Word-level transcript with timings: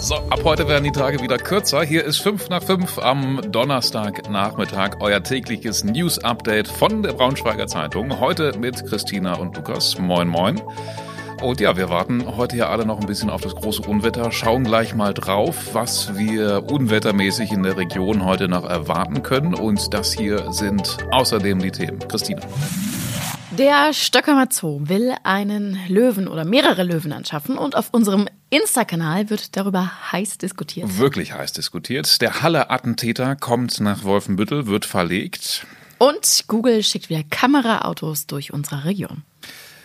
So, 0.00 0.14
ab 0.14 0.40
heute 0.44 0.66
werden 0.66 0.84
die 0.84 0.92
Tage 0.92 1.20
wieder 1.20 1.36
kürzer. 1.36 1.82
Hier 1.82 2.04
ist 2.04 2.22
5 2.22 2.48
nach 2.48 2.62
5 2.62 2.98
am 3.00 3.42
Donnerstagnachmittag, 3.52 4.96
euer 5.00 5.22
tägliches 5.22 5.84
News-Update 5.84 6.68
von 6.68 7.02
der 7.02 7.12
Braunschweiger 7.12 7.66
Zeitung. 7.66 8.18
Heute 8.18 8.58
mit 8.58 8.86
Christina 8.86 9.34
und 9.34 9.54
Lukas. 9.54 9.98
Moin, 9.98 10.26
moin. 10.26 10.58
Und 11.42 11.60
ja, 11.60 11.76
wir 11.76 11.90
warten 11.90 12.24
heute 12.34 12.56
ja 12.56 12.70
alle 12.70 12.86
noch 12.86 12.98
ein 12.98 13.06
bisschen 13.06 13.28
auf 13.28 13.42
das 13.42 13.54
große 13.54 13.82
Unwetter, 13.82 14.32
schauen 14.32 14.64
gleich 14.64 14.94
mal 14.94 15.12
drauf, 15.12 15.74
was 15.74 16.16
wir 16.16 16.64
unwettermäßig 16.70 17.52
in 17.52 17.62
der 17.62 17.76
Region 17.76 18.24
heute 18.24 18.48
noch 18.48 18.64
erwarten 18.64 19.22
können. 19.22 19.52
Und 19.52 19.92
das 19.92 20.14
hier 20.14 20.50
sind 20.50 20.96
außerdem 21.10 21.58
die 21.58 21.72
Themen. 21.72 21.98
Christina. 22.08 22.40
Der 23.50 23.92
Stöckermer 23.92 24.46
Zoo 24.50 24.80
will 24.84 25.12
einen 25.24 25.78
Löwen 25.88 26.26
oder 26.26 26.46
mehrere 26.46 26.84
Löwen 26.84 27.12
anschaffen 27.12 27.58
und 27.58 27.76
auf 27.76 27.90
unserem 27.92 28.26
Insta-Kanal 28.50 29.30
wird 29.30 29.56
darüber 29.56 29.92
heiß 30.10 30.38
diskutiert. 30.38 30.98
Wirklich 30.98 31.32
heiß 31.32 31.52
diskutiert. 31.52 32.20
Der 32.20 32.42
Halle-Attentäter 32.42 33.36
kommt 33.36 33.78
nach 33.78 34.02
Wolfenbüttel, 34.02 34.66
wird 34.66 34.84
verlegt. 34.84 35.66
Und 35.98 36.44
Google 36.48 36.82
schickt 36.82 37.10
wieder 37.10 37.22
Kameraautos 37.30 38.26
durch 38.26 38.52
unsere 38.52 38.84
Region. 38.84 39.22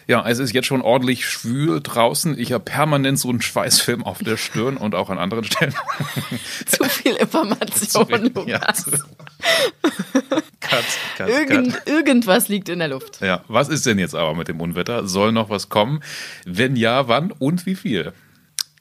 Ja, 0.08 0.28
es 0.28 0.40
ist 0.40 0.54
jetzt 0.54 0.66
schon 0.66 0.82
ordentlich 0.82 1.28
schwül 1.28 1.80
draußen. 1.82 2.38
Ich 2.40 2.54
habe 2.54 2.64
permanent 2.64 3.20
so 3.20 3.30
einen 3.30 3.42
Schweißfilm 3.42 4.04
auf 4.04 4.20
der 4.20 4.38
Stirn 4.38 4.78
und 4.78 4.96
auch 4.96 5.10
an 5.10 5.20
anderen 5.20 5.44
Stellen. 5.44 5.76
Zu 6.66 6.86
viel 6.86 7.16
Information, 7.16 8.08
Lukas. 8.10 8.46
Ja, 8.48 8.60
cut, 10.60 10.84
cut, 11.18 11.30
Irgend, 11.30 11.74
cut. 11.74 11.88
Irgendwas 11.88 12.48
liegt 12.48 12.70
in 12.70 12.80
der 12.80 12.88
Luft. 12.88 13.22
Ja, 13.22 13.44
was 13.48 13.70
ist 13.70 13.86
denn 13.86 14.00
jetzt 14.00 14.16
aber 14.16 14.36
mit 14.36 14.48
dem 14.48 14.62
Unwetter? 14.62 15.08
Soll 15.08 15.32
noch 15.32 15.50
was 15.50 15.70
kommen? 15.70 16.02
Wenn 16.46 16.76
ja, 16.76 17.08
wann 17.08 17.32
und 17.32 17.66
wie 17.66 17.76
viel? 17.76 18.14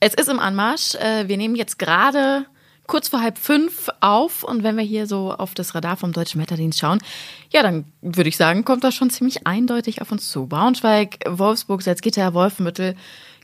Es 0.06 0.12
ist 0.12 0.28
im 0.28 0.38
Anmarsch. 0.38 0.96
Äh, 0.96 1.28
wir 1.28 1.38
nehmen 1.38 1.54
jetzt 1.54 1.78
gerade 1.78 2.45
kurz 2.86 3.08
vor 3.08 3.22
halb 3.22 3.38
fünf 3.38 3.88
auf 4.01 4.45
und 4.45 4.62
wenn 4.62 4.76
wir 4.76 4.84
hier 4.84 5.06
so 5.06 5.32
auf 5.32 5.54
das 5.54 5.74
Radar 5.74 5.96
vom 5.96 6.12
Deutschen 6.12 6.42
Wetterdienst 6.42 6.79
schauen, 6.79 6.98
ja, 7.51 7.62
dann 7.62 7.87
würde 8.02 8.29
ich 8.29 8.37
sagen, 8.37 8.66
kommt 8.66 8.84
das 8.84 8.95
schon 8.95 9.09
ziemlich 9.09 9.46
eindeutig 9.46 10.02
auf 10.02 10.12
uns 10.12 10.29
zu. 10.29 10.46
Braunschweig, 10.46 11.20
Wolfsburg, 11.26 11.80
Salzgitter, 11.80 12.34
Wolfenbüttel, 12.34 12.96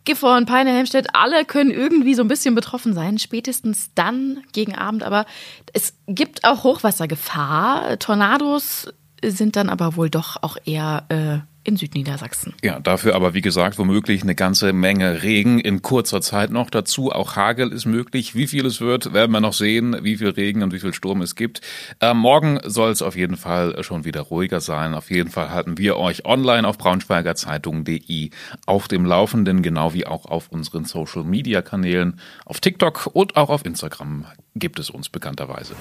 Gifhorn, 0.04 0.44
Peine, 0.44 0.70
Helmstedt, 0.70 1.14
alle 1.14 1.46
können 1.46 1.70
irgendwie 1.70 2.12
so 2.12 2.20
ein 2.20 2.28
bisschen 2.28 2.54
betroffen 2.54 2.92
sein, 2.92 3.16
spätestens 3.16 3.94
dann 3.94 4.42
gegen 4.52 4.74
Abend. 4.74 5.02
Aber 5.02 5.24
es 5.72 5.94
gibt 6.08 6.44
auch 6.44 6.62
Hochwassergefahr. 6.62 7.98
Tornados 7.98 8.92
sind 9.24 9.56
dann 9.56 9.70
aber 9.70 9.96
wohl 9.96 10.10
doch 10.10 10.42
auch 10.42 10.58
eher 10.66 11.06
äh, 11.08 11.49
in 11.62 11.76
Südniedersachsen. 11.76 12.54
Ja, 12.62 12.80
dafür 12.80 13.14
aber 13.14 13.34
wie 13.34 13.42
gesagt 13.42 13.78
womöglich 13.78 14.22
eine 14.22 14.34
ganze 14.34 14.72
Menge 14.72 15.22
Regen 15.22 15.58
in 15.58 15.82
kurzer 15.82 16.20
Zeit 16.20 16.50
noch 16.50 16.70
dazu. 16.70 17.12
Auch 17.12 17.36
Hagel 17.36 17.72
ist 17.72 17.86
möglich. 17.86 18.34
Wie 18.34 18.46
viel 18.46 18.66
es 18.66 18.80
wird, 18.80 19.12
werden 19.12 19.32
wir 19.32 19.40
noch 19.40 19.52
sehen, 19.52 19.96
wie 20.02 20.16
viel 20.16 20.30
Regen 20.30 20.62
und 20.62 20.72
wie 20.72 20.80
viel 20.80 20.94
Sturm 20.94 21.20
es 21.22 21.34
gibt. 21.34 21.60
Äh, 22.00 22.14
morgen 22.14 22.60
soll 22.64 22.90
es 22.90 23.02
auf 23.02 23.16
jeden 23.16 23.36
Fall 23.36 23.82
schon 23.82 24.04
wieder 24.04 24.22
ruhiger 24.22 24.60
sein. 24.60 24.94
Auf 24.94 25.10
jeden 25.10 25.30
Fall 25.30 25.50
halten 25.50 25.78
wir 25.78 25.96
euch 25.96 26.24
online 26.24 26.66
auf 26.66 26.78
braunschweigerzeitung.de 26.78 28.30
auf 28.66 28.88
dem 28.88 29.04
Laufenden, 29.04 29.62
genau 29.62 29.92
wie 29.92 30.06
auch 30.06 30.26
auf 30.26 30.48
unseren 30.48 30.84
Social 30.84 31.24
Media 31.24 31.62
Kanälen. 31.62 32.20
Auf 32.44 32.60
TikTok 32.60 33.10
und 33.12 33.36
auch 33.36 33.50
auf 33.50 33.64
Instagram 33.66 34.24
gibt 34.54 34.78
es 34.78 34.90
uns 34.90 35.08
bekannterweise. 35.08 35.74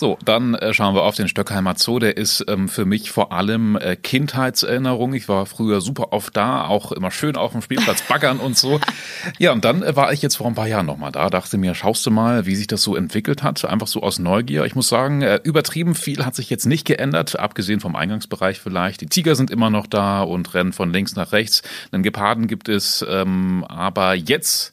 So, 0.00 0.16
dann 0.24 0.54
äh, 0.54 0.72
schauen 0.72 0.94
wir 0.94 1.02
auf 1.02 1.14
den 1.14 1.28
Stöckheimer 1.28 1.74
Zoo. 1.76 1.98
Der 1.98 2.16
ist 2.16 2.42
ähm, 2.48 2.70
für 2.70 2.86
mich 2.86 3.10
vor 3.10 3.32
allem 3.32 3.76
äh, 3.76 3.96
Kindheitserinnerung. 3.96 5.12
Ich 5.12 5.28
war 5.28 5.44
früher 5.44 5.82
super 5.82 6.14
oft 6.14 6.34
da, 6.34 6.64
auch 6.64 6.90
immer 6.92 7.10
schön 7.10 7.36
auf 7.36 7.52
dem 7.52 7.60
Spielplatz 7.60 8.00
baggern 8.08 8.38
und 8.38 8.56
so. 8.56 8.80
Ja, 9.38 9.52
und 9.52 9.64
dann 9.66 9.82
äh, 9.82 9.94
war 9.96 10.12
ich 10.14 10.22
jetzt 10.22 10.36
vor 10.36 10.46
ein 10.46 10.54
paar 10.54 10.66
Jahren 10.66 10.86
nochmal 10.86 11.12
da. 11.12 11.28
Dachte 11.28 11.58
mir, 11.58 11.74
schaust 11.74 12.06
du 12.06 12.10
mal, 12.10 12.46
wie 12.46 12.56
sich 12.56 12.66
das 12.66 12.82
so 12.82 12.96
entwickelt 12.96 13.42
hat. 13.42 13.62
Einfach 13.66 13.86
so 13.86 14.02
aus 14.02 14.18
Neugier. 14.18 14.64
Ich 14.64 14.74
muss 14.74 14.88
sagen, 14.88 15.20
äh, 15.20 15.38
übertrieben 15.44 15.94
viel 15.94 16.24
hat 16.24 16.34
sich 16.34 16.48
jetzt 16.48 16.64
nicht 16.64 16.86
geändert, 16.86 17.38
abgesehen 17.38 17.80
vom 17.80 17.94
Eingangsbereich 17.94 18.58
vielleicht. 18.58 19.02
Die 19.02 19.06
Tiger 19.06 19.34
sind 19.34 19.50
immer 19.50 19.68
noch 19.68 19.86
da 19.86 20.22
und 20.22 20.54
rennen 20.54 20.72
von 20.72 20.90
links 20.90 21.14
nach 21.14 21.32
rechts. 21.32 21.62
Einen 21.92 22.02
Geparden 22.02 22.46
gibt 22.46 22.70
es, 22.70 23.04
ähm, 23.06 23.66
aber 23.68 24.14
jetzt 24.14 24.72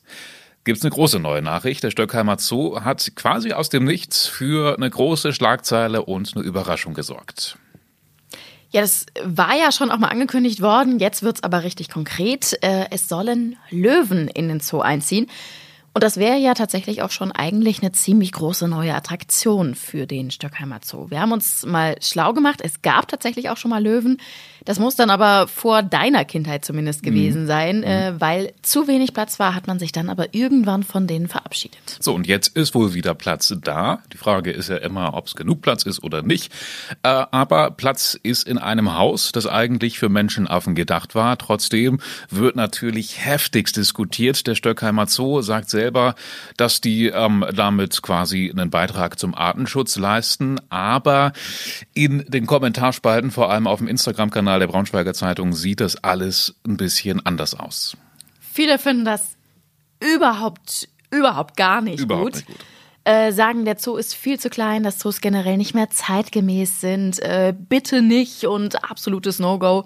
gibt 0.68 0.80
es 0.80 0.84
eine 0.84 0.92
große 0.92 1.20
neue 1.20 1.42
Nachricht. 1.42 1.82
Der 1.84 1.92
Stöckheimer 1.92 2.38
Zoo 2.38 2.82
hat 2.82 3.14
quasi 3.16 3.54
aus 3.54 3.70
dem 3.70 3.86
Nichts 3.86 4.28
für 4.28 4.76
eine 4.76 4.90
große 4.90 5.32
Schlagzeile 5.32 6.04
und 6.04 6.34
eine 6.36 6.46
Überraschung 6.46 6.94
gesorgt. 6.94 7.58
Ja, 8.72 8.82
das 8.82 9.06
war 9.24 9.56
ja 9.58 9.72
schon 9.72 9.90
auch 9.90 9.98
mal 9.98 10.10
angekündigt 10.10 10.62
worden. 10.62 11.00
Jetzt 11.00 11.24
wird 11.24 11.38
es 11.38 11.44
aber 11.44 11.64
richtig 11.64 11.90
konkret. 11.90 12.60
Äh, 12.62 12.88
es 12.92 13.08
sollen 13.08 13.56
Löwen 13.70 14.28
in 14.28 14.50
den 14.50 14.60
Zoo 14.60 14.82
einziehen. 14.82 15.28
Und 15.98 16.04
das 16.04 16.18
wäre 16.18 16.38
ja 16.38 16.54
tatsächlich 16.54 17.02
auch 17.02 17.10
schon 17.10 17.32
eigentlich 17.32 17.82
eine 17.82 17.92
ziemlich 17.92 18.32
große 18.32 18.68
neue 18.68 18.94
Attraktion 18.94 19.74
für 19.74 20.06
den 20.06 20.30
Stöckheimer 20.30 20.80
Zoo. 20.86 21.10
Wir 21.10 21.20
haben 21.20 21.32
uns 21.32 21.66
mal 21.66 21.96
schlau 22.04 22.34
gemacht. 22.34 22.60
Es 22.64 22.84
gab 22.84 23.08
tatsächlich 23.08 23.50
auch 23.50 23.58
schon 23.58 23.72
mal 23.72 23.82
Löwen. 23.82 24.22
Das 24.64 24.78
muss 24.78 24.96
dann 24.96 25.10
aber 25.10 25.48
vor 25.48 25.82
deiner 25.82 26.24
Kindheit 26.24 26.66
zumindest 26.66 27.02
gewesen 27.02 27.44
mhm. 27.44 27.48
sein, 27.48 27.84
äh, 27.84 28.12
mhm. 28.12 28.22
weil 28.22 28.54
zu 28.62 28.88
wenig 28.88 29.14
Platz 29.14 29.40
war, 29.40 29.56
hat 29.56 29.66
man 29.66 29.80
sich 29.80 29.92
dann 29.92 30.10
aber 30.10 30.36
irgendwann 30.36 30.84
von 30.84 31.08
denen 31.08 31.28
verabschiedet. 31.30 31.98
So, 32.00 32.14
und 32.14 32.28
jetzt 32.28 32.50
ist 32.50 32.76
wohl 32.76 32.94
wieder 32.94 33.16
Platz 33.16 33.56
da. 33.64 34.04
Die 34.14 34.18
Frage 34.18 34.52
ist 34.52 34.70
ja 34.70 34.76
immer, 34.76 35.16
ob 35.16 35.26
es 35.26 35.36
genug 35.36 35.62
Platz 35.62 35.82
ist 35.84 36.04
oder 36.04 36.22
nicht. 36.22 36.54
Äh, 37.02 37.08
aber 37.32 37.72
Platz 37.72 38.20
ist 38.22 38.48
in 38.48 38.60
einem 38.60 38.96
Haus, 38.96 39.32
das 39.32 39.48
eigentlich 39.48 39.98
für 39.98 40.10
Menschenaffen 40.10 40.76
gedacht 40.76 41.16
war. 41.16 41.40
Trotzdem 41.40 42.02
wird 42.30 42.56
natürlich 42.56 43.26
heftigst 43.26 43.78
diskutiert. 43.78 44.46
Der 44.46 44.54
Stöckheimer 44.54 45.08
Zoo 45.08 45.42
sagt 45.42 45.70
selber, 45.88 46.16
dass 46.58 46.82
die 46.82 47.08
ähm, 47.08 47.46
damit 47.56 48.02
quasi 48.02 48.52
einen 48.52 48.70
Beitrag 48.70 49.18
zum 49.18 49.34
Artenschutz 49.34 49.96
leisten. 49.96 50.60
Aber 50.70 51.32
in 51.94 52.26
den 52.28 52.46
Kommentarspalten, 52.46 53.32
vor 53.32 53.50
allem 53.52 53.68
auf 53.68 53.80
dem 53.80 53.88
Instagram-Kanal, 53.88 54.38
Kanal 54.38 54.60
der 54.60 54.68
Braunschweiger 54.68 55.14
Zeitung 55.14 55.54
sieht 55.54 55.80
das 55.80 56.04
alles 56.04 56.56
ein 56.68 56.78
bisschen 56.78 57.26
anders 57.26 57.56
aus. 57.56 57.96
Viele 58.40 58.78
finden 58.78 59.06
das 59.06 59.38
überhaupt, 60.00 60.90
überhaupt 61.10 61.56
gar 61.56 61.82
nicht 61.82 62.02
überhaupt 62.02 62.26
gut. 62.26 62.36
Nicht 62.36 62.48
gut. 62.48 62.58
Äh, 63.06 63.32
sagen, 63.32 63.64
der 63.64 63.78
Zoo 63.80 63.96
ist 63.96 64.14
viel 64.14 64.38
zu 64.38 64.50
klein, 64.50 64.84
dass 64.84 65.00
Zoos 65.00 65.22
generell 65.22 65.56
nicht 65.56 65.74
mehr 65.74 65.90
zeitgemäß 65.90 66.82
sind, 66.82 67.20
äh, 67.20 67.54
bitte 67.58 68.02
nicht 68.02 68.46
und 68.46 68.84
absolutes 68.84 69.40
No-Go. 69.40 69.86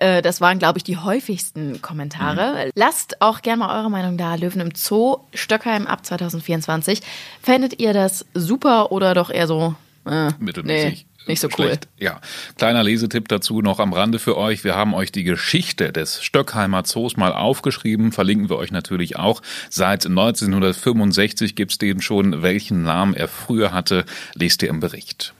Äh, 0.00 0.22
das 0.22 0.40
waren, 0.40 0.58
glaube 0.58 0.78
ich, 0.78 0.84
die 0.84 0.96
häufigsten 0.96 1.80
Kommentare. 1.80 2.66
Mhm. 2.66 2.70
Lasst 2.74 3.20
auch 3.22 3.42
gerne 3.42 3.60
mal 3.60 3.78
eure 3.78 3.90
Meinung 3.90 4.18
da. 4.18 4.34
Löwen 4.34 4.60
im 4.60 4.74
Zoo, 4.74 5.18
Stöckheim 5.32 5.86
ab 5.86 6.04
2024. 6.04 7.02
Fändet 7.40 7.80
ihr 7.80 7.92
das 7.92 8.26
super 8.34 8.90
oder 8.90 9.14
doch 9.14 9.30
eher 9.30 9.46
so 9.46 9.74
äh, 10.06 10.30
mittelmäßig? 10.38 11.04
Nee 11.04 11.10
nicht 11.26 11.40
so 11.40 11.48
cool. 11.58 11.66
Schlecht. 11.66 11.88
Ja, 11.98 12.20
kleiner 12.56 12.82
Lesetipp 12.82 13.28
dazu 13.28 13.60
noch 13.60 13.78
am 13.78 13.92
Rande 13.92 14.18
für 14.18 14.36
euch. 14.36 14.64
Wir 14.64 14.74
haben 14.74 14.94
euch 14.94 15.12
die 15.12 15.24
Geschichte 15.24 15.92
des 15.92 16.22
Stöckheimer 16.22 16.84
Zoos 16.84 17.16
mal 17.16 17.32
aufgeschrieben, 17.32 18.12
verlinken 18.12 18.48
wir 18.48 18.56
euch 18.56 18.72
natürlich 18.72 19.16
auch. 19.16 19.42
Seit 19.68 20.06
1965 20.06 21.54
gibt's 21.54 21.78
den 21.78 22.00
schon. 22.00 22.42
Welchen 22.42 22.82
Namen 22.82 23.14
er 23.14 23.28
früher 23.28 23.72
hatte, 23.72 24.04
lest 24.34 24.62
ihr 24.62 24.70
im 24.70 24.80
Bericht. 24.80 25.34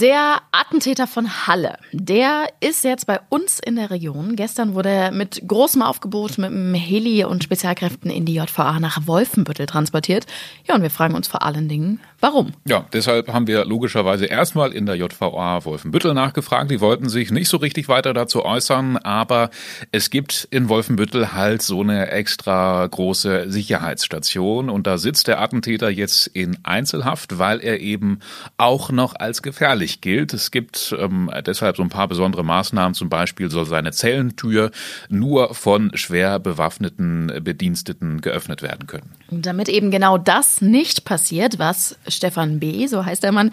Der 0.00 0.42
Attentäter 0.50 1.06
von 1.06 1.46
Halle, 1.46 1.78
der 1.92 2.48
ist 2.58 2.82
jetzt 2.82 3.06
bei 3.06 3.20
uns 3.28 3.60
in 3.60 3.76
der 3.76 3.92
Region. 3.92 4.34
Gestern 4.34 4.74
wurde 4.74 4.88
er 4.88 5.12
mit 5.12 5.40
großem 5.46 5.82
Aufgebot 5.82 6.36
mit 6.36 6.50
dem 6.50 6.74
Heli 6.74 7.22
und 7.22 7.44
Spezialkräften 7.44 8.10
in 8.10 8.24
die 8.24 8.34
JVA 8.34 8.80
nach 8.80 9.06
Wolfenbüttel 9.06 9.66
transportiert. 9.66 10.26
Ja, 10.66 10.74
und 10.74 10.82
wir 10.82 10.90
fragen 10.90 11.14
uns 11.14 11.28
vor 11.28 11.42
allen 11.42 11.68
Dingen, 11.68 12.00
warum? 12.24 12.52
Ja, 12.66 12.86
deshalb 12.94 13.30
haben 13.30 13.46
wir 13.46 13.66
logischerweise 13.66 14.24
erstmal 14.24 14.72
in 14.72 14.86
der 14.86 14.94
JVA 14.94 15.64
Wolfenbüttel 15.66 16.14
nachgefragt. 16.14 16.70
Die 16.70 16.80
wollten 16.80 17.10
sich 17.10 17.30
nicht 17.30 17.48
so 17.50 17.58
richtig 17.58 17.88
weiter 17.88 18.14
dazu 18.14 18.46
äußern, 18.46 18.96
aber 18.96 19.50
es 19.92 20.08
gibt 20.08 20.48
in 20.50 20.70
Wolfenbüttel 20.70 21.34
halt 21.34 21.60
so 21.60 21.82
eine 21.82 22.10
extra 22.10 22.86
große 22.86 23.50
Sicherheitsstation 23.50 24.70
und 24.70 24.86
da 24.86 24.96
sitzt 24.96 25.28
der 25.28 25.38
Attentäter 25.38 25.90
jetzt 25.90 26.26
in 26.28 26.56
Einzelhaft, 26.62 27.38
weil 27.38 27.60
er 27.60 27.80
eben 27.80 28.20
auch 28.56 28.90
noch 28.90 29.14
als 29.14 29.42
gefährlich 29.42 30.00
gilt. 30.00 30.32
Es 30.32 30.50
gibt 30.50 30.96
ähm, 30.98 31.30
deshalb 31.46 31.76
so 31.76 31.82
ein 31.82 31.90
paar 31.90 32.08
besondere 32.08 32.42
Maßnahmen. 32.42 32.94
Zum 32.94 33.10
Beispiel 33.10 33.50
soll 33.50 33.66
seine 33.66 33.92
Zellentür 33.92 34.70
nur 35.10 35.54
von 35.54 35.94
schwer 35.94 36.38
bewaffneten 36.38 37.30
Bediensteten 37.44 38.22
geöffnet 38.22 38.62
werden 38.62 38.86
können. 38.86 39.10
Damit 39.30 39.68
eben 39.68 39.90
genau 39.90 40.16
das 40.16 40.62
nicht 40.62 41.04
passiert, 41.04 41.58
was 41.58 41.98
Stefan 42.14 42.60
B., 42.60 42.86
so 42.86 43.04
heißt 43.04 43.22
der 43.22 43.32
Mann, 43.32 43.50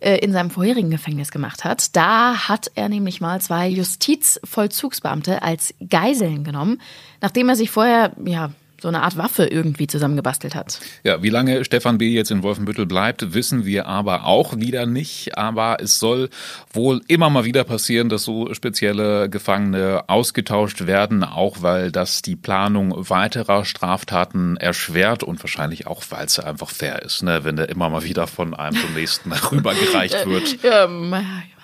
äh, 0.00 0.16
in 0.18 0.32
seinem 0.32 0.50
vorherigen 0.50 0.90
Gefängnis 0.90 1.30
gemacht 1.30 1.64
hat. 1.64 1.94
Da 1.96 2.48
hat 2.48 2.70
er 2.74 2.88
nämlich 2.88 3.20
mal 3.20 3.40
zwei 3.40 3.68
Justizvollzugsbeamte 3.68 5.42
als 5.42 5.74
Geiseln 5.88 6.44
genommen, 6.44 6.80
nachdem 7.20 7.48
er 7.48 7.56
sich 7.56 7.70
vorher, 7.70 8.12
ja, 8.24 8.50
so 8.84 8.88
eine 8.88 9.02
Art 9.02 9.16
Waffe 9.16 9.46
irgendwie 9.46 9.86
zusammengebastelt 9.86 10.54
hat. 10.54 10.78
Ja, 11.04 11.22
wie 11.22 11.30
lange 11.30 11.64
Stefan 11.64 11.96
B. 11.96 12.10
jetzt 12.10 12.30
in 12.30 12.42
Wolfenbüttel 12.42 12.84
bleibt, 12.84 13.32
wissen 13.32 13.64
wir 13.64 13.86
aber 13.86 14.26
auch 14.26 14.58
wieder 14.58 14.84
nicht. 14.84 15.38
Aber 15.38 15.78
es 15.80 15.98
soll 15.98 16.28
wohl 16.70 17.00
immer 17.08 17.30
mal 17.30 17.46
wieder 17.46 17.64
passieren, 17.64 18.10
dass 18.10 18.24
so 18.24 18.52
spezielle 18.52 19.30
Gefangene 19.30 20.04
ausgetauscht 20.06 20.86
werden, 20.86 21.24
auch 21.24 21.62
weil 21.62 21.90
das 21.90 22.20
die 22.20 22.36
Planung 22.36 22.92
weiterer 23.08 23.64
Straftaten 23.64 24.58
erschwert 24.58 25.22
und 25.22 25.42
wahrscheinlich 25.42 25.86
auch, 25.86 26.02
weil 26.10 26.26
es 26.26 26.38
einfach 26.38 26.68
fair 26.68 27.00
ist, 27.00 27.22
ne? 27.22 27.42
wenn 27.42 27.56
der 27.56 27.70
immer 27.70 27.88
mal 27.88 28.04
wieder 28.04 28.26
von 28.26 28.52
einem 28.52 28.76
zum 28.76 28.92
nächsten 28.92 29.32
rübergereicht 29.50 30.26
wird. 30.26 30.62
Ja, 30.62 30.88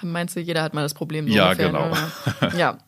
meinst 0.00 0.36
du, 0.36 0.40
jeder 0.40 0.62
hat 0.62 0.72
mal 0.72 0.80
das 0.80 0.94
Problem? 0.94 1.28
So 1.28 1.34
ja, 1.34 1.50
ungefähr, 1.50 1.66
genau. 1.66 1.90
Ne? 1.90 2.52
Ja. 2.56 2.78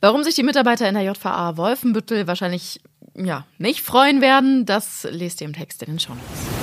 Warum 0.00 0.22
sich 0.22 0.36
die 0.36 0.44
Mitarbeiter 0.44 0.88
in 0.88 0.94
der 0.94 1.02
JVA 1.02 1.56
Wolfenbüttel 1.56 2.28
wahrscheinlich 2.28 2.80
ja, 3.14 3.46
nicht 3.58 3.82
freuen 3.82 4.20
werden, 4.20 4.66
das 4.66 5.06
lest 5.10 5.40
ihr 5.40 5.46
im 5.46 5.52
Text 5.52 5.82
in 5.82 5.92
den 5.92 5.98
Show 5.98 6.14
Notes. 6.14 6.60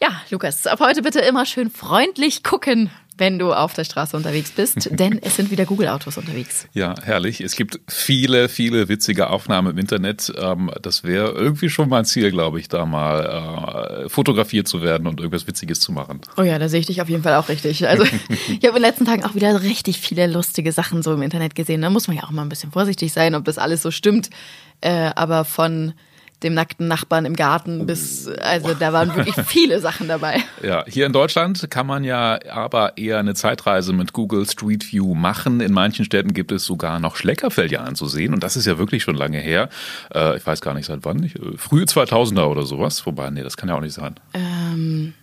Ja, 0.00 0.22
Lukas, 0.30 0.66
ab 0.66 0.80
heute 0.80 1.02
bitte 1.02 1.20
immer 1.20 1.44
schön 1.44 1.70
freundlich 1.70 2.42
gucken, 2.42 2.90
wenn 3.20 3.38
du 3.38 3.52
auf 3.52 3.74
der 3.74 3.84
Straße 3.84 4.16
unterwegs 4.16 4.50
bist, 4.50 4.88
denn 4.98 5.20
es 5.22 5.36
sind 5.36 5.50
wieder 5.50 5.66
Google-Autos 5.66 6.16
unterwegs. 6.16 6.66
Ja, 6.72 6.94
herrlich. 7.02 7.40
Es 7.40 7.54
gibt 7.54 7.78
viele, 7.86 8.48
viele 8.48 8.88
witzige 8.88 9.30
Aufnahmen 9.30 9.72
im 9.72 9.78
Internet. 9.78 10.32
Ähm, 10.36 10.70
das 10.82 11.04
wäre 11.04 11.30
irgendwie 11.30 11.70
schon 11.70 11.88
mein 11.88 12.04
Ziel, 12.04 12.30
glaube 12.30 12.58
ich, 12.58 12.68
da 12.68 12.86
mal 12.86 14.04
äh, 14.04 14.08
fotografiert 14.08 14.66
zu 14.66 14.82
werden 14.82 15.06
und 15.06 15.20
irgendwas 15.20 15.46
Witziges 15.46 15.80
zu 15.80 15.92
machen. 15.92 16.20
Oh 16.36 16.42
ja, 16.42 16.58
da 16.58 16.68
sehe 16.68 16.80
ich 16.80 16.86
dich 16.86 17.00
auf 17.02 17.08
jeden 17.08 17.22
Fall 17.22 17.34
auch 17.36 17.48
richtig. 17.48 17.86
Also 17.86 18.04
ich 18.28 18.66
habe 18.66 18.68
in 18.68 18.74
den 18.74 18.82
letzten 18.82 19.04
Tagen 19.04 19.24
auch 19.24 19.34
wieder 19.34 19.62
richtig 19.62 20.00
viele 20.00 20.26
lustige 20.26 20.72
Sachen 20.72 21.02
so 21.02 21.12
im 21.12 21.22
Internet 21.22 21.54
gesehen. 21.54 21.82
Da 21.82 21.90
muss 21.90 22.08
man 22.08 22.16
ja 22.16 22.24
auch 22.24 22.30
mal 22.30 22.42
ein 22.42 22.48
bisschen 22.48 22.72
vorsichtig 22.72 23.12
sein, 23.12 23.34
ob 23.34 23.44
das 23.44 23.58
alles 23.58 23.82
so 23.82 23.90
stimmt. 23.90 24.30
Äh, 24.80 25.10
aber 25.14 25.44
von 25.44 25.92
dem 26.42 26.54
nackten 26.54 26.88
Nachbarn 26.88 27.24
im 27.24 27.36
Garten 27.36 27.86
bis, 27.86 28.26
also 28.26 28.74
da 28.74 28.92
waren 28.92 29.14
wirklich 29.14 29.34
viele 29.46 29.80
Sachen 29.80 30.08
dabei. 30.08 30.42
Ja, 30.62 30.84
hier 30.86 31.06
in 31.06 31.12
Deutschland 31.12 31.70
kann 31.70 31.86
man 31.86 32.04
ja 32.04 32.38
aber 32.50 32.96
eher 32.96 33.18
eine 33.18 33.34
Zeitreise 33.34 33.92
mit 33.92 34.12
Google 34.12 34.48
Street 34.48 34.90
View 34.90 35.14
machen. 35.14 35.60
In 35.60 35.72
manchen 35.72 36.04
Städten 36.04 36.32
gibt 36.32 36.52
es 36.52 36.64
sogar 36.64 36.98
noch 36.98 37.16
Schleckerfelder 37.16 37.84
anzusehen 37.84 38.32
und 38.32 38.42
das 38.42 38.56
ist 38.56 38.66
ja 38.66 38.78
wirklich 38.78 39.02
schon 39.02 39.16
lange 39.16 39.38
her. 39.38 39.68
Äh, 40.14 40.36
ich 40.36 40.46
weiß 40.46 40.60
gar 40.60 40.74
nicht 40.74 40.86
seit 40.86 41.04
wann, 41.04 41.22
ich, 41.22 41.36
äh, 41.36 41.56
frühe 41.56 41.84
2000er 41.84 42.44
oder 42.44 42.64
sowas. 42.64 43.04
Wobei, 43.04 43.30
nee, 43.30 43.42
das 43.42 43.56
kann 43.56 43.68
ja 43.68 43.76
auch 43.76 43.80
nicht 43.80 43.94
sein. 43.94 44.14
Ähm, 44.34 45.14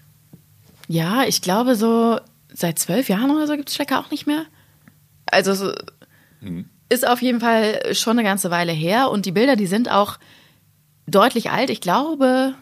ja, 0.88 1.24
ich 1.24 1.42
glaube 1.42 1.76
so 1.76 2.20
seit 2.54 2.80
zwölf 2.80 3.10
Jahren 3.10 3.32
oder 3.32 3.48
so 3.48 3.56
gibt 3.56 3.70
es 3.70 3.76
Schlecker 3.76 4.00
auch 4.00 4.12
nicht 4.12 4.28
mehr. 4.28 4.46
Also 5.26 5.54
so, 5.54 5.74
hm. 6.42 6.66
Ist 6.90 7.08
auf 7.08 7.22
jeden 7.22 7.42
Fall 7.42 7.94
schon 7.94 8.18
eine 8.18 8.24
ganze 8.24 8.50
Weile 8.50 8.72
her 8.72 9.10
und 9.12 9.26
die 9.26 9.34
Bilder, 9.34 9.56
die 9.56 9.68
sind 9.68 9.92
auch 9.92 10.18
deutlich 11.08 11.50
alt. 11.50 11.70
Ich 11.70 11.82
glaube, 11.82 12.54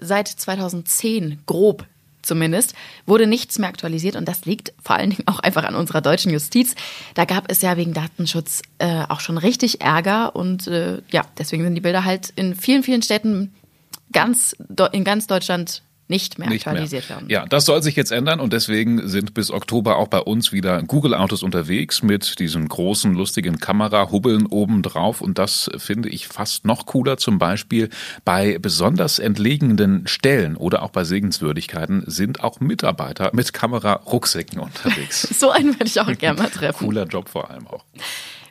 seit 0.00 0.28
2010, 0.28 1.42
grob 1.46 1.86
zumindest, 2.22 2.74
wurde 3.06 3.26
nichts 3.26 3.58
mehr 3.58 3.68
aktualisiert 3.68 4.16
und 4.16 4.26
das 4.28 4.44
liegt 4.44 4.72
vor 4.82 4.96
allen 4.96 5.10
Dingen 5.10 5.26
auch 5.26 5.40
einfach 5.40 5.64
an 5.64 5.74
unserer 5.74 6.00
deutschen 6.00 6.32
Justiz. 6.32 6.74
Da 7.14 7.24
gab 7.24 7.50
es 7.50 7.62
ja 7.62 7.76
wegen 7.76 7.94
Datenschutz 7.94 8.62
äh, 8.78 9.04
auch 9.08 9.20
schon 9.20 9.38
richtig 9.38 9.80
Ärger 9.80 10.36
und 10.36 10.66
äh, 10.66 11.02
ja, 11.10 11.22
deswegen 11.38 11.64
sind 11.64 11.74
die 11.74 11.80
Bilder 11.80 12.04
halt 12.04 12.30
in 12.36 12.54
vielen, 12.54 12.82
vielen 12.82 13.02
Städten 13.02 13.52
ganz, 14.12 14.56
in 14.92 15.04
ganz 15.04 15.26
Deutschland 15.26 15.82
nicht 16.12 16.38
mehr 16.38 16.50
nicht 16.50 16.66
aktualisiert 16.66 17.08
mehr. 17.08 17.16
werden. 17.16 17.30
Ja, 17.30 17.46
das 17.46 17.64
soll 17.64 17.82
sich 17.82 17.96
jetzt 17.96 18.12
ändern 18.12 18.38
und 18.38 18.52
deswegen 18.52 19.08
sind 19.08 19.32
bis 19.32 19.50
Oktober 19.50 19.96
auch 19.96 20.08
bei 20.08 20.18
uns 20.18 20.52
wieder 20.52 20.82
Google-Autos 20.82 21.42
unterwegs 21.42 22.02
mit 22.02 22.38
diesen 22.38 22.68
großen, 22.68 23.14
lustigen 23.14 23.58
Kamerahubbeln 23.58 24.44
oben 24.44 24.82
drauf 24.82 25.22
und 25.22 25.38
das 25.38 25.70
finde 25.78 26.10
ich 26.10 26.28
fast 26.28 26.66
noch 26.66 26.84
cooler. 26.84 27.16
Zum 27.16 27.38
Beispiel 27.38 27.88
bei 28.26 28.58
besonders 28.58 29.18
entlegenen 29.18 30.06
Stellen 30.06 30.56
oder 30.56 30.82
auch 30.82 30.90
bei 30.90 31.04
Segenswürdigkeiten 31.04 32.04
sind 32.06 32.44
auch 32.44 32.60
Mitarbeiter 32.60 33.30
mit 33.32 33.54
Kamerarucksäcken 33.54 34.60
unterwegs. 34.60 35.22
so 35.40 35.50
einen 35.50 35.72
werde 35.72 35.86
ich 35.86 35.98
auch 35.98 36.18
gerne 36.18 36.42
mal 36.42 36.50
treffen. 36.50 36.84
Cooler 36.84 37.06
Job 37.06 37.30
vor 37.30 37.50
allem 37.50 37.66
auch. 37.68 37.84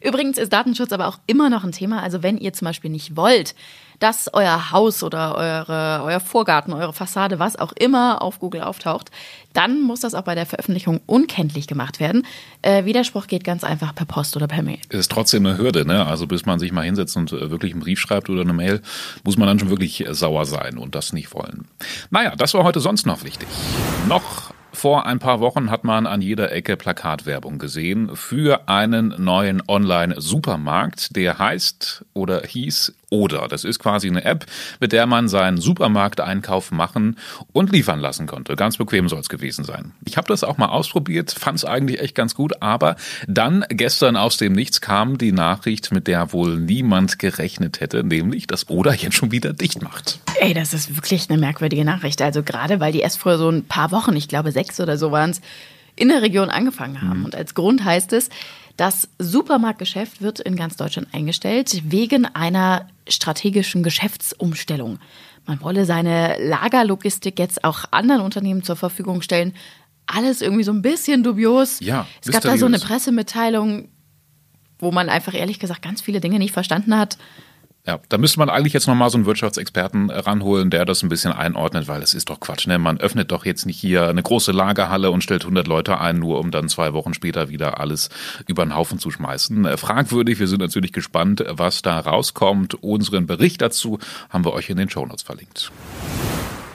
Übrigens 0.01 0.38
ist 0.38 0.51
Datenschutz 0.51 0.92
aber 0.92 1.07
auch 1.07 1.19
immer 1.27 1.50
noch 1.50 1.63
ein 1.63 1.71
Thema. 1.71 2.01
Also 2.01 2.24
wenn 2.24 2.38
ihr 2.38 2.53
zum 2.53 2.65
Beispiel 2.65 2.89
nicht 2.89 3.15
wollt, 3.15 3.56
dass 4.01 4.30
euer 4.33 4.71
Haus 4.71 5.03
oder 5.03 5.36
eure, 5.36 6.01
euer 6.03 6.19
Vorgarten, 6.19 6.74
eure 6.74 6.92
Fassade, 6.92 7.38
was 7.38 7.57
auch 7.57 7.71
immer 7.74 8.21
auf 8.21 8.39
Google 8.39 8.62
auftaucht, 8.62 9.12
dann 9.53 9.81
muss 9.81 10.00
das 10.00 10.15
auch 10.15 10.24
bei 10.24 10.33
der 10.33 10.48
Veröffentlichung 10.48 11.01
unkenntlich 11.06 11.68
gemacht 11.68 12.00
werden. 12.00 12.25
Äh, 12.63 12.86
Widerspruch 12.86 13.27
geht 13.27 13.44
ganz 13.44 13.63
einfach 13.63 13.94
per 13.94 14.07
Post 14.07 14.36
oder 14.36 14.48
per 14.48 14.63
Mail. 14.63 14.80
Ist 14.89 15.12
trotzdem 15.12 15.45
eine 15.45 15.57
Hürde, 15.57 15.86
ne? 15.86 16.06
Also 16.07 16.25
bis 16.25 16.45
man 16.47 16.57
sich 16.57 16.71
mal 16.71 16.83
hinsetzt 16.83 17.15
und 17.15 17.31
äh, 17.31 17.51
wirklich 17.51 17.74
einen 17.74 17.81
Brief 17.81 18.00
schreibt 18.00 18.30
oder 18.30 18.42
eine 18.42 18.54
Mail, 18.54 18.81
muss 19.24 19.38
man 19.38 19.47
dann 19.47 19.59
schon 19.59 19.69
wirklich 19.69 20.04
sauer 20.09 20.45
sein 20.45 20.80
und 20.80 20.95
das 20.95 21.13
nicht 21.13 21.33
wollen. 21.33 21.68
Naja, 22.09 22.36
das 22.36 22.56
war 22.56 22.63
heute 22.63 22.80
sonst 22.80 23.06
noch 23.06 23.24
wichtig. 23.24 23.47
Noch 24.07 24.50
vor 24.81 25.06
ein 25.06 25.19
paar 25.19 25.39
Wochen 25.42 25.69
hat 25.69 25.83
man 25.83 26.07
an 26.07 26.24
jeder 26.24 26.51
Ecke 26.51 26.75
Plakatwerbung 26.75 27.60
gesehen 27.60 28.16
für 28.16 28.68
einen 28.68 29.13
neuen 29.24 29.62
Online-Supermarkt, 29.68 31.16
der 31.16 31.38
heißt 31.38 32.04
oder 32.16 32.42
hieß 32.42 32.92
oder. 33.12 33.48
Das 33.48 33.63
ist 33.63 33.78
quasi 33.78 34.08
eine 34.08 34.25
App, 34.25 34.46
mit 34.80 34.94
der 34.94 35.06
man 35.06 35.28
seinen 35.28 35.58
Supermarkteinkauf 35.58 36.72
machen 36.72 37.18
und 37.54 37.72
liefern 37.72 38.00
lassen 38.00 38.25
konnte. 38.25 38.56
Ganz 38.56 38.78
bequem 38.78 39.08
soll 39.10 39.19
es 39.19 39.30
gewesen 39.30 39.63
sein. 39.63 39.92
Ich 40.06 40.18
habe 40.18 40.28
das 40.28 40.44
auch 40.44 40.58
mal 40.58 40.69
ausprobiert, 40.69 41.31
fand 41.31 41.60
es 41.60 41.66
eigentlich 41.66 42.00
echt 42.00 42.16
ganz 42.16 42.34
gut, 42.34 42.62
aber 42.62 42.96
dann 43.28 43.66
gestern 43.69 44.16
aus 44.16 44.38
dem 44.38 44.54
Nichts 44.54 44.81
kam 44.81 45.18
die 45.18 45.34
Nachricht, 45.34 45.92
mit 45.92 46.08
der 46.08 46.34
wohl 46.34 46.58
niemand 46.58 47.19
gerechnet 47.19 47.81
hätte, 47.81 48.04
nämlich, 48.04 48.48
dass 48.48 48.69
Oder 48.69 48.96
jetzt 48.96 49.16
schon 49.16 49.31
wieder 49.31 49.54
dicht 49.54 49.81
macht. 49.81 50.19
Ey, 50.40 50.54
das 50.54 50.74
ist 50.74 50.96
wirklich 50.96 51.30
eine 51.30 51.38
merkwürdige 51.38 51.84
Nachricht. 51.84 52.22
Also 52.22 52.42
gerade, 52.42 52.80
weil 52.80 52.94
die 52.94 53.00
erst 53.00 53.19
vor 53.19 53.38
so 53.38 53.50
ein 53.50 53.66
paar 53.66 53.92
Wochen, 53.92 54.16
ich 54.16 54.30
glaube 54.30 54.52
sechs 54.52 54.80
oder 54.80 54.98
so 54.98 55.12
waren 55.12 55.31
es, 55.31 55.42
in 55.98 56.07
der 56.07 56.22
Region 56.22 56.50
angefangen 56.50 57.02
haben. 57.02 57.19
Mhm. 57.19 57.25
Und 57.25 57.36
als 57.36 57.54
Grund 57.54 57.84
heißt 57.84 58.14
es, 58.14 58.30
das 58.77 59.09
Supermarktgeschäft 59.19 60.21
wird 60.21 60.39
in 60.39 60.56
ganz 60.56 60.77
Deutschland 60.77 61.07
eingestellt 61.13 61.81
wegen 61.85 62.25
einer 62.25 62.88
strategischen 63.07 63.83
Geschäftsumstellung. 63.83 65.00
Man 65.45 65.62
wolle 65.62 65.85
seine 65.85 66.38
Lagerlogistik 66.39 67.39
jetzt 67.39 67.63
auch 67.63 67.85
anderen 67.91 68.21
Unternehmen 68.21 68.63
zur 68.63 68.75
Verfügung 68.75 69.21
stellen. 69.21 69.53
Alles 70.06 70.41
irgendwie 70.41 70.63
so 70.63 70.71
ein 70.71 70.81
bisschen 70.81 71.23
dubios. 71.23 71.79
Ja, 71.79 72.07
es 72.21 72.27
mysteriös. 72.27 72.44
gab 72.44 72.51
da 72.53 72.57
so 72.57 72.65
eine 72.65 72.79
Pressemitteilung, 72.79 73.89
wo 74.79 74.91
man 74.91 75.09
einfach 75.09 75.33
ehrlich 75.33 75.59
gesagt 75.59 75.81
ganz 75.81 76.01
viele 76.01 76.19
Dinge 76.19 76.39
nicht 76.39 76.53
verstanden 76.53 76.97
hat. 76.97 77.18
Ja, 77.86 78.00
da 78.10 78.19
müsste 78.19 78.38
man 78.38 78.50
eigentlich 78.50 78.74
jetzt 78.74 78.86
nochmal 78.86 79.10
so 79.10 79.18
einen 79.18 79.25
Wirtschaftsexperten 79.25 80.12
ranholen, 80.12 80.69
der 80.69 80.86
das 80.86 81.01
ein 81.01 81.10
bisschen 81.10 81.31
einordnet, 81.31 81.88
weil 81.88 82.04
es 82.04 82.13
ist 82.13 82.30
doch 82.30 82.39
Quatsch. 82.39 82.68
Ne? 82.68 82.78
Man 82.78 83.00
öffnet 83.00 83.31
doch 83.31 83.44
jetzt 83.44 83.66
nicht 83.66 83.80
hier 83.80 84.07
eine 84.07 84.22
große 84.22 84.51
Lagerhalle 84.51 85.10
und 85.10 85.24
stellt 85.24 85.42
100 85.42 85.68
Leute 85.68 86.00
ein, 86.00 86.19
nur 86.19 86.39
um 86.39 86.51
dann 86.51 86.69
zwei 86.69 86.94
Wochen 86.94 87.16
später 87.16 87.50
wieder 87.50 87.80
alles 87.80 88.10
über 88.45 88.63
den 88.63 88.75
Haufen 88.75 89.00
zu 89.00 89.10
schmeißen. 89.10 89.66
Äh, 89.66 89.78
fragwürdig, 89.78 90.39
wir 90.39 90.48
sind 90.48 90.62
natürlich 90.62 90.94
gespannt, 90.94 91.44
was 91.48 91.81
da 91.81 92.00
rauskommt. 92.00 92.75
Unseren 92.75 93.25
Bericht 93.25 93.62
dazu 93.62 93.98
haben 94.30 94.45
wir 94.45 94.54
euch 94.54 94.69
in 94.69 94.78
den 94.78 94.89
Shownotes 94.89 95.24
verlinkt. 95.24 95.72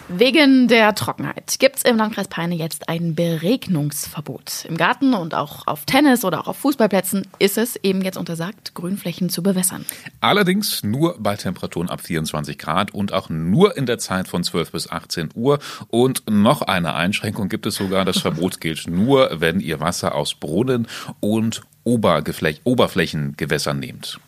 Wegen 0.09 0.69
der 0.69 0.95
Trockenheit 0.95 1.57
gibt 1.59 1.79
es 1.79 1.83
im 1.83 1.97
Landkreis 1.97 2.29
Peine 2.29 2.55
jetzt 2.55 2.89
ein 2.89 3.17
Beregnungsverbot. 3.17 4.65
Im 4.69 4.77
Garten 4.77 5.15
und 5.15 5.35
auch 5.35 5.67
auf 5.67 5.85
Tennis 5.85 6.25
oder 6.25 6.39
auch 6.39 6.47
auf 6.47 6.57
Fußballplätzen 6.59 7.27
ist 7.41 7.59
es 7.59 7.75
eben 7.83 8.03
jetzt 8.03 8.17
untersagt, 8.17 8.75
Grünflächen 8.75 9.31
zu 9.31 9.43
bewässern. 9.43 9.85
Allerdings 10.21 10.85
nur 10.85 11.17
bei 11.19 11.35
Temperaturen 11.35 11.91
ab 11.91 12.01
24 12.03 12.57
Grad 12.57 12.95
und 12.95 13.13
auch 13.13 13.31
nur 13.31 13.77
in 13.77 13.87
der 13.87 13.99
Zeit 13.99 14.29
von 14.29 14.45
12 14.45 14.71
bis 14.71 14.89
18 14.89 15.31
Uhr. 15.35 15.59
Und 15.89 16.23
noch 16.31 16.63
eine 16.63 16.95
Einschränkung 16.95 17.49
gibt 17.49 17.67
es 17.67 17.75
sogar. 17.75 18.05
Das 18.05 18.19
Verbot 18.19 18.61
gilt 18.61 18.87
nur, 18.87 19.41
wenn 19.41 19.59
ihr 19.59 19.81
Wasser 19.81 20.15
aus 20.15 20.35
Brunnen 20.35 20.87
und 21.19 21.63
Oberflächengewässern 21.83 23.81
nehmt. 23.81 24.21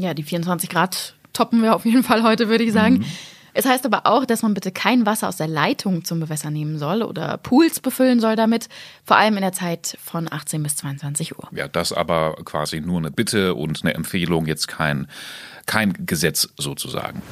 Ja, 0.00 0.14
die 0.14 0.22
24 0.22 0.70
Grad 0.70 1.14
toppen 1.34 1.62
wir 1.62 1.74
auf 1.74 1.84
jeden 1.84 2.04
Fall 2.04 2.22
heute, 2.22 2.48
würde 2.48 2.64
ich 2.64 2.72
sagen. 2.72 3.00
Mhm. 3.00 3.04
Es 3.56 3.64
heißt 3.64 3.86
aber 3.86 4.04
auch, 4.04 4.26
dass 4.26 4.42
man 4.42 4.52
bitte 4.52 4.70
kein 4.70 5.06
Wasser 5.06 5.28
aus 5.28 5.38
der 5.38 5.48
Leitung 5.48 6.04
zum 6.04 6.20
Bewässern 6.20 6.52
nehmen 6.52 6.78
soll 6.78 7.02
oder 7.02 7.38
Pools 7.38 7.80
befüllen 7.80 8.20
soll 8.20 8.36
damit, 8.36 8.68
vor 9.02 9.16
allem 9.16 9.36
in 9.36 9.40
der 9.40 9.52
Zeit 9.52 9.96
von 10.04 10.30
18 10.30 10.62
bis 10.62 10.76
22 10.76 11.38
Uhr. 11.38 11.48
Ja, 11.52 11.66
das 11.66 11.94
aber 11.94 12.36
quasi 12.44 12.82
nur 12.82 12.98
eine 12.98 13.10
Bitte 13.10 13.54
und 13.54 13.82
eine 13.82 13.94
Empfehlung, 13.94 14.44
jetzt 14.44 14.68
kein, 14.68 15.06
kein 15.64 15.94
Gesetz 16.04 16.50
sozusagen. 16.58 17.22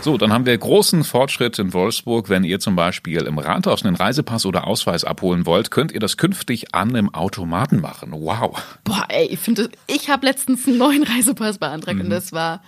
So, 0.00 0.18
dann 0.18 0.32
haben 0.32 0.44
wir 0.44 0.58
großen 0.58 1.04
Fortschritt 1.04 1.56
in 1.60 1.72
Wolfsburg. 1.72 2.28
Wenn 2.28 2.42
ihr 2.42 2.58
zum 2.58 2.74
Beispiel 2.74 3.22
im 3.22 3.38
Rathaus 3.38 3.84
einen 3.84 3.94
Reisepass 3.94 4.44
oder 4.44 4.66
Ausweis 4.66 5.04
abholen 5.04 5.46
wollt, 5.46 5.70
könnt 5.70 5.92
ihr 5.92 6.00
das 6.00 6.16
künftig 6.16 6.74
an 6.74 6.90
einem 6.90 7.14
Automaten 7.14 7.80
machen. 7.80 8.10
Wow. 8.12 8.60
Boah, 8.82 9.04
ey, 9.08 9.26
ich 9.26 9.38
finde, 9.38 9.70
ich 9.86 10.10
habe 10.10 10.26
letztens 10.26 10.66
einen 10.66 10.78
neuen 10.78 11.04
Reisepass 11.04 11.58
beantragt 11.58 11.98
mhm. 11.98 12.06
und 12.06 12.10
das 12.10 12.32
war 12.32 12.60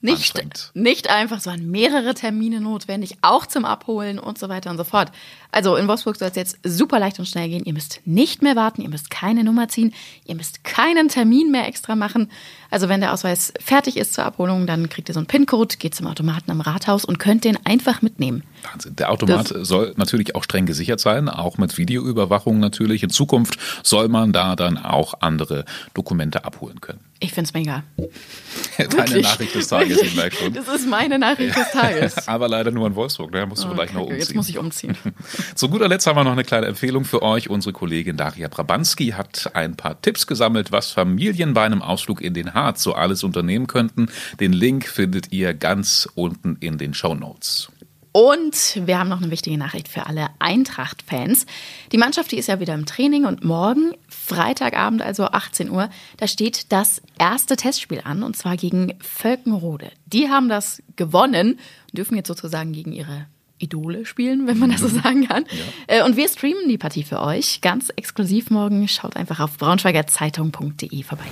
nicht, 0.00 0.40
nicht 0.74 1.10
einfach, 1.10 1.40
so 1.40 1.50
an 1.50 1.68
mehrere 1.70 2.14
Termine 2.14 2.60
notwendig, 2.60 3.16
auch 3.20 3.46
zum 3.46 3.64
Abholen 3.64 4.20
und 4.20 4.38
so 4.38 4.48
weiter 4.48 4.70
und 4.70 4.76
so 4.76 4.84
fort. 4.84 5.10
Also 5.50 5.74
in 5.74 5.88
Wolfsburg 5.88 6.14
soll 6.16 6.28
es 6.28 6.36
jetzt 6.36 6.58
super 6.62 7.00
leicht 7.00 7.18
und 7.18 7.26
schnell 7.26 7.48
gehen. 7.48 7.64
Ihr 7.64 7.72
müsst 7.72 8.00
nicht 8.04 8.40
mehr 8.40 8.54
warten, 8.54 8.82
ihr 8.82 8.90
müsst 8.90 9.10
keine 9.10 9.42
Nummer 9.42 9.66
ziehen, 9.66 9.92
ihr 10.24 10.36
müsst 10.36 10.62
keinen 10.62 11.08
Termin 11.08 11.50
mehr 11.50 11.66
extra 11.66 11.96
machen. 11.96 12.30
Also 12.70 12.88
wenn 12.88 13.00
der 13.00 13.12
Ausweis 13.12 13.52
fertig 13.58 13.96
ist 13.96 14.14
zur 14.14 14.24
Abholung, 14.24 14.68
dann 14.68 14.88
kriegt 14.88 15.08
ihr 15.08 15.14
so 15.14 15.20
einen 15.20 15.26
PIN-Code, 15.26 15.76
geht 15.78 15.96
zum 15.96 16.06
Automaten 16.06 16.52
am 16.52 16.60
Rathaus 16.60 17.04
und 17.04 17.18
könnt 17.18 17.42
den 17.42 17.58
einfach 17.66 18.00
mitnehmen. 18.00 18.44
Wahnsinn. 18.70 18.94
Der 18.94 19.10
Automat 19.10 19.50
das 19.50 19.66
soll 19.66 19.94
natürlich 19.96 20.36
auch 20.36 20.44
streng 20.44 20.66
gesichert 20.66 21.00
sein, 21.00 21.28
auch 21.28 21.58
mit 21.58 21.76
Videoüberwachung 21.76 22.60
natürlich. 22.60 23.02
In 23.02 23.10
Zukunft 23.10 23.58
soll 23.82 24.08
man 24.08 24.32
da 24.32 24.54
dann 24.54 24.78
auch 24.78 25.14
andere 25.20 25.64
Dokumente 25.94 26.44
abholen 26.44 26.80
können. 26.80 27.00
Ich 27.20 27.32
finde 27.32 27.48
es 27.48 27.54
mega. 27.54 27.82
Deine 28.76 28.92
Wirklich? 28.92 29.22
Nachricht 29.24 29.54
des 29.54 29.66
Tages, 29.66 30.00
ich 30.00 30.14
merke 30.14 30.36
schon. 30.36 30.54
Das 30.54 30.68
ist 30.68 30.88
meine 30.88 31.18
Nachricht 31.18 31.56
des 31.56 31.72
Tages. 31.72 32.28
Aber 32.28 32.48
leider 32.48 32.70
nur 32.70 32.86
in 32.86 32.94
Wolfsburg, 32.94 33.32
da 33.32 33.44
musst 33.44 33.64
du 33.64 33.68
oh, 33.68 33.72
vielleicht 33.72 33.92
noch 33.92 34.02
umziehen. 34.02 34.18
Jetzt 34.20 34.34
muss 34.36 34.48
ich 34.48 34.58
umziehen. 34.58 34.96
Zu 35.56 35.68
guter 35.68 35.88
Letzt 35.88 36.06
haben 36.06 36.16
wir 36.16 36.22
noch 36.22 36.32
eine 36.32 36.44
kleine 36.44 36.66
Empfehlung 36.66 37.04
für 37.04 37.22
euch. 37.22 37.50
Unsere 37.50 37.72
Kollegin 37.72 38.16
Daria 38.16 38.46
Brabanski 38.46 39.08
hat 39.08 39.50
ein 39.54 39.74
paar 39.76 40.00
Tipps 40.00 40.28
gesammelt, 40.28 40.70
was 40.70 40.92
Familien 40.92 41.54
bei 41.54 41.64
einem 41.64 41.82
Ausflug 41.82 42.20
in 42.20 42.34
den 42.34 42.54
Harz 42.54 42.84
so 42.84 42.94
alles 42.94 43.24
unternehmen 43.24 43.66
könnten. 43.66 44.08
Den 44.38 44.52
Link 44.52 44.86
findet 44.86 45.32
ihr 45.32 45.54
ganz 45.54 46.08
unten 46.14 46.56
in 46.60 46.78
den 46.78 46.94
Show 46.94 47.16
Notes. 47.16 47.68
Und 48.12 48.80
wir 48.86 48.98
haben 48.98 49.08
noch 49.08 49.20
eine 49.20 49.30
wichtige 49.30 49.58
Nachricht 49.58 49.86
für 49.86 50.06
alle 50.06 50.28
Eintracht-Fans. 50.38 51.46
Die 51.92 51.98
Mannschaft, 51.98 52.32
die 52.32 52.38
ist 52.38 52.48
ja 52.48 52.58
wieder 52.58 52.74
im 52.74 52.86
Training 52.86 53.26
und 53.26 53.44
morgen, 53.44 53.92
Freitagabend, 54.28 55.00
also 55.00 55.24
18 55.24 55.70
Uhr, 55.70 55.88
da 56.18 56.26
steht 56.26 56.70
das 56.70 57.00
erste 57.18 57.56
Testspiel 57.56 58.02
an 58.04 58.22
und 58.22 58.36
zwar 58.36 58.58
gegen 58.58 58.92
Völkenrode. 59.00 59.90
Die 60.04 60.28
haben 60.28 60.50
das 60.50 60.82
gewonnen 60.96 61.52
und 61.52 61.98
dürfen 61.98 62.14
jetzt 62.14 62.28
sozusagen 62.28 62.72
gegen 62.72 62.92
ihre 62.92 63.26
Idole 63.58 64.06
spielen, 64.06 64.46
wenn 64.46 64.58
man 64.58 64.70
das 64.70 64.80
so 64.80 64.88
mhm. 64.88 65.00
sagen 65.02 65.28
kann. 65.28 65.44
Ja. 65.88 65.98
Äh, 65.98 66.04
und 66.04 66.16
wir 66.16 66.28
streamen 66.28 66.68
die 66.68 66.78
Partie 66.78 67.04
für 67.04 67.20
euch 67.20 67.60
ganz 67.60 67.90
exklusiv 67.96 68.50
morgen. 68.50 68.86
Schaut 68.88 69.16
einfach 69.16 69.40
auf 69.40 69.58
braunschweigerzeitung.de 69.58 71.02
vorbei. 71.02 71.24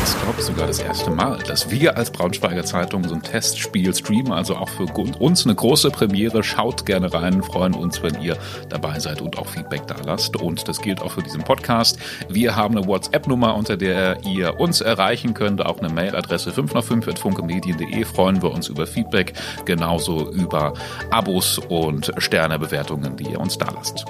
Das 0.00 0.16
glaube 0.20 0.36
ich, 0.38 0.44
sogar 0.44 0.66
das 0.68 0.78
erste 0.78 1.10
Mal, 1.10 1.38
dass 1.38 1.70
wir 1.70 1.96
als 1.96 2.12
Braunschweiger 2.12 2.64
Zeitung 2.64 3.06
so 3.08 3.14
ein 3.14 3.22
Testspiel 3.22 3.92
streamen. 3.94 4.32
Also 4.32 4.54
auch 4.56 4.68
für 4.68 4.84
uns 4.84 5.44
eine 5.44 5.54
große 5.54 5.90
Premiere. 5.90 6.44
Schaut 6.44 6.86
gerne 6.86 7.12
rein, 7.12 7.42
freuen 7.42 7.74
uns, 7.74 8.02
wenn 8.02 8.20
ihr 8.22 8.38
dabei 8.68 9.00
seid 9.00 9.20
und 9.20 9.36
auch 9.38 9.48
Feedback 9.48 9.86
da 9.88 9.96
lasst. 10.04 10.36
Und 10.36 10.68
das 10.68 10.80
gilt 10.80 11.02
auch 11.02 11.12
für 11.12 11.22
diesen 11.22 11.42
Podcast. 11.42 11.98
Wir 12.28 12.54
haben 12.54 12.76
eine 12.76 12.86
WhatsApp-Nummer, 12.86 13.56
unter 13.56 13.76
der 13.76 14.18
ihr 14.24 14.60
uns 14.60 14.80
erreichen 14.80 15.34
könnt. 15.34 15.64
Auch 15.64 15.80
eine 15.80 15.92
Mailadresse 15.92 16.50
505.funkemedien.de. 16.50 18.04
Freuen 18.04 18.42
wir 18.42 18.52
uns 18.52 18.68
über 18.68 18.86
Feedback, 18.86 19.32
genauso 19.64 20.30
über 20.30 20.74
Abos 21.10 21.55
und 21.58 22.12
Sternebewertungen, 22.18 23.16
die 23.16 23.30
ihr 23.30 23.40
uns 23.40 23.58
da 23.58 23.66
lasst. 23.74 24.04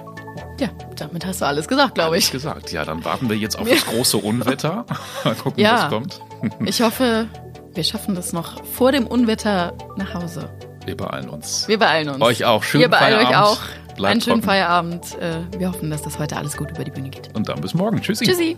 Ja, 0.59 0.69
damit 0.97 1.27
hast 1.27 1.41
du 1.43 1.47
alles 1.47 1.69
gesagt, 1.69 1.95
glaube 1.95 2.17
ich. 2.17 2.25
Alles 2.25 2.33
gesagt. 2.33 2.73
Ja, 2.73 2.85
dann 2.85 3.05
warten 3.05 3.29
wir 3.29 3.37
jetzt 3.37 3.59
auf 3.59 3.69
das 3.69 3.85
große 3.87 4.17
Unwetter. 4.17 4.87
Mal 5.25 5.35
gucken, 5.35 5.63
ja, 5.63 5.83
was 5.85 5.89
kommt. 5.91 6.21
ich 6.65 6.81
hoffe, 6.81 7.29
wir 7.75 7.85
schaffen 7.85 8.15
das 8.15 8.33
noch 8.33 8.65
vor 8.65 8.93
dem 8.93 9.07
Unwetter 9.07 9.75
nach 9.97 10.15
Hause. 10.15 10.49
Wir 10.87 10.97
beeilen 10.97 11.29
uns. 11.29 11.69
Wir 11.69 11.79
beeilen 11.79 12.09
uns. 12.09 12.23
Euch 12.23 12.45
auch. 12.45 12.63
Schönen 12.63 12.83
wir 12.83 12.89
beeilen 12.89 13.27
Feierabend. 13.27 13.37
euch 13.37 13.59
auch. 13.59 13.97
Bleibt 13.97 14.13
Einen 14.13 14.21
schönen 14.21 14.43
trocken. 14.43 14.49
Feierabend. 14.49 15.19
Äh, 15.21 15.59
wir 15.59 15.69
hoffen, 15.69 15.91
dass 15.91 16.03
das 16.03 16.19
heute 16.19 16.37
alles 16.37 16.57
gut 16.57 16.71
über 16.71 16.85
die 16.85 16.91
Bühne 16.91 17.11
geht. 17.11 17.35
Und 17.35 17.49
dann 17.49 17.61
bis 17.61 17.75
morgen. 17.75 18.01
Tschüssi. 18.01 18.25
Tschüssi. 18.25 18.57